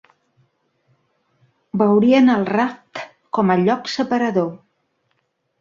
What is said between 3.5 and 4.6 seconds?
a lloc separador.